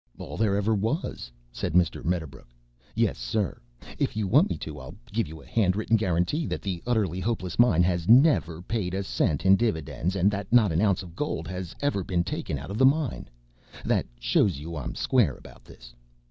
[0.17, 2.03] "All there ever was," said Mr.
[2.03, 2.47] Medderbrook.
[2.95, 3.61] "Yes, sir!
[3.99, 7.59] If you want me to I'll give you a written guarantee that the Utterly Hopeless
[7.59, 11.47] Mine has never paid a cent in dividends and that not an ounce of gold
[11.49, 13.29] has ever been taken out of the mine.
[13.85, 15.93] That shows you I'm square about this.